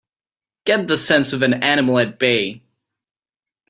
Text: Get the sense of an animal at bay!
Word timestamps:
Get 0.65 0.87
the 0.87 0.97
sense 0.97 1.31
of 1.31 1.43
an 1.43 1.53
animal 1.61 1.99
at 1.99 2.17
bay! 2.17 2.63